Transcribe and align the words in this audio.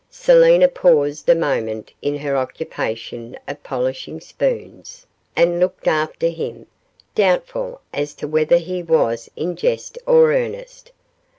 Selina 0.09 0.67
paused 0.67 1.29
a 1.29 1.35
moment 1.35 1.93
in 2.01 2.17
her 2.17 2.35
occupation 2.35 3.37
of 3.47 3.61
polishing 3.61 4.19
spoons, 4.19 5.05
and 5.35 5.59
looked 5.59 5.85
after 5.87 6.27
him, 6.27 6.65
doubtful 7.13 7.79
as 7.93 8.15
to 8.15 8.27
whether 8.27 8.57
he 8.57 8.81
was 8.81 9.29
in 9.35 9.55
jest 9.55 9.99
or 10.07 10.33
earnest. 10.33 10.91